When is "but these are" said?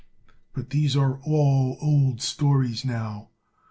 0.53-1.19